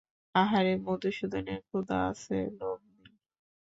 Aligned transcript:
আহারে 0.35 0.73
মধুসূদনের 0.85 1.59
ক্ষুধা 1.67 1.97
আছে, 2.09 2.37
লোভ 2.59 2.79
নেই। 2.95 3.13